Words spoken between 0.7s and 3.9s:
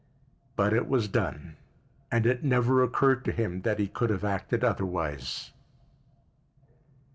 it was done and it never occurred to him that he